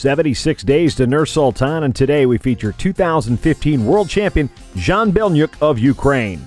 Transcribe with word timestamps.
76 0.00 0.62
days 0.62 0.94
to 0.94 1.06
Nur 1.06 1.26
Sultan, 1.26 1.82
and 1.82 1.94
today 1.94 2.24
we 2.24 2.38
feature 2.38 2.72
2015 2.72 3.84
world 3.84 4.08
champion 4.08 4.48
Zhan 4.74 5.12
Beleniuk 5.12 5.52
of 5.60 5.78
Ukraine. 5.78 6.42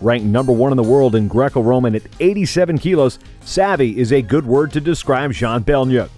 Ranked 0.00 0.24
number 0.24 0.52
one 0.52 0.72
in 0.72 0.78
the 0.78 0.82
world 0.82 1.14
in 1.14 1.28
Greco 1.28 1.60
Roman 1.60 1.94
at 1.94 2.04
87 2.18 2.78
kilos, 2.78 3.18
savvy 3.42 3.98
is 3.98 4.10
a 4.10 4.22
good 4.22 4.46
word 4.46 4.72
to 4.72 4.80
describe 4.80 5.32
Zhan 5.32 5.64
Beleniuk. 5.64 6.08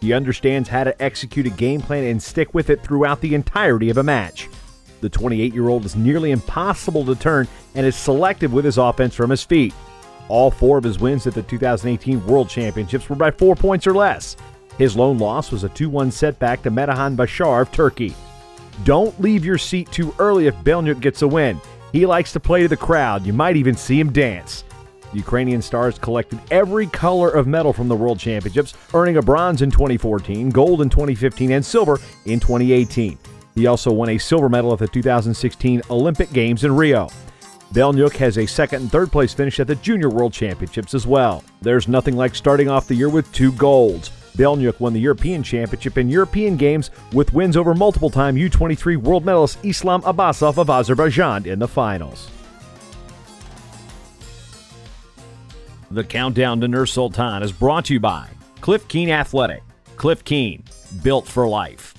He 0.00 0.12
understands 0.12 0.68
how 0.68 0.82
to 0.82 1.00
execute 1.00 1.46
a 1.46 1.50
game 1.50 1.80
plan 1.80 2.02
and 2.02 2.20
stick 2.20 2.52
with 2.54 2.70
it 2.70 2.82
throughout 2.82 3.20
the 3.20 3.36
entirety 3.36 3.88
of 3.88 3.98
a 3.98 4.02
match. 4.02 4.48
The 5.00 5.08
28 5.08 5.54
year 5.54 5.68
old 5.68 5.84
is 5.84 5.94
nearly 5.94 6.32
impossible 6.32 7.04
to 7.04 7.14
turn 7.14 7.46
and 7.76 7.86
is 7.86 7.94
selective 7.94 8.52
with 8.52 8.64
his 8.64 8.78
offense 8.78 9.14
from 9.14 9.30
his 9.30 9.44
feet. 9.44 9.74
All 10.26 10.50
four 10.50 10.76
of 10.76 10.82
his 10.82 10.98
wins 10.98 11.24
at 11.28 11.34
the 11.34 11.42
2018 11.42 12.26
World 12.26 12.48
Championships 12.48 13.08
were 13.08 13.14
by 13.14 13.30
four 13.30 13.54
points 13.54 13.86
or 13.86 13.94
less. 13.94 14.36
His 14.82 14.96
lone 14.96 15.16
loss 15.16 15.52
was 15.52 15.62
a 15.62 15.68
2 15.68 15.88
1 15.88 16.10
setback 16.10 16.60
to 16.62 16.70
Metehan 16.72 17.14
Basar 17.14 17.62
of 17.62 17.70
Turkey. 17.70 18.16
Don't 18.82 19.20
leave 19.20 19.44
your 19.44 19.56
seat 19.56 19.88
too 19.92 20.12
early 20.18 20.48
if 20.48 20.56
Beleniuk 20.64 20.98
gets 20.98 21.22
a 21.22 21.28
win. 21.28 21.60
He 21.92 22.04
likes 22.04 22.32
to 22.32 22.40
play 22.40 22.62
to 22.62 22.68
the 22.68 22.76
crowd. 22.76 23.24
You 23.24 23.32
might 23.32 23.54
even 23.54 23.76
see 23.76 24.00
him 24.00 24.12
dance. 24.12 24.64
The 25.12 25.18
Ukrainian 25.18 25.62
stars 25.62 26.00
collected 26.00 26.40
every 26.50 26.88
color 26.88 27.30
of 27.30 27.46
medal 27.46 27.72
from 27.72 27.86
the 27.86 27.94
World 27.94 28.18
Championships, 28.18 28.74
earning 28.92 29.18
a 29.18 29.22
bronze 29.22 29.62
in 29.62 29.70
2014, 29.70 30.50
gold 30.50 30.82
in 30.82 30.90
2015, 30.90 31.52
and 31.52 31.64
silver 31.64 32.00
in 32.24 32.40
2018. 32.40 33.16
He 33.54 33.68
also 33.68 33.92
won 33.92 34.08
a 34.08 34.18
silver 34.18 34.48
medal 34.48 34.72
at 34.72 34.80
the 34.80 34.88
2016 34.88 35.82
Olympic 35.90 36.32
Games 36.32 36.64
in 36.64 36.74
Rio. 36.74 37.08
Beleniuk 37.72 38.16
has 38.16 38.36
a 38.36 38.46
second 38.46 38.82
and 38.82 38.90
third 38.90 39.12
place 39.12 39.32
finish 39.32 39.60
at 39.60 39.68
the 39.68 39.76
Junior 39.76 40.08
World 40.08 40.32
Championships 40.32 40.92
as 40.92 41.06
well. 41.06 41.44
There's 41.60 41.86
nothing 41.86 42.16
like 42.16 42.34
starting 42.34 42.68
off 42.68 42.88
the 42.88 42.96
year 42.96 43.08
with 43.08 43.32
two 43.32 43.52
golds. 43.52 44.10
Beleniuk 44.36 44.80
won 44.80 44.92
the 44.92 45.00
European 45.00 45.42
Championship 45.42 45.96
and 45.96 46.10
European 46.10 46.56
Games 46.56 46.90
with 47.12 47.32
wins 47.32 47.56
over 47.56 47.74
multiple 47.74 48.10
time 48.10 48.36
U23 48.36 48.96
world 48.96 49.24
medalist 49.24 49.58
Islam 49.64 50.02
Abbasov 50.02 50.58
of 50.58 50.70
Azerbaijan 50.70 51.46
in 51.46 51.58
the 51.58 51.68
finals. 51.68 52.30
The 55.90 56.04
countdown 56.04 56.60
to 56.62 56.68
Nur 56.68 56.86
Sultan 56.86 57.42
is 57.42 57.52
brought 57.52 57.84
to 57.86 57.94
you 57.94 58.00
by 58.00 58.28
Cliff 58.62 58.88
Keen 58.88 59.10
Athletic. 59.10 59.62
Cliff 59.96 60.24
Keen, 60.24 60.64
built 61.02 61.26
for 61.26 61.46
life. 61.46 61.91